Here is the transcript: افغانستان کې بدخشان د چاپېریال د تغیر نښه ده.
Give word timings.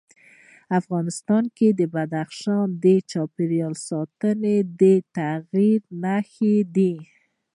افغانستان 0.79 1.43
کې 1.57 1.67
بدخشان 1.93 2.67
د 2.83 2.85
چاپېریال 3.11 3.73
د 4.81 4.83
تغیر 5.15 5.81
نښه 6.03 6.55
ده. 6.75 6.93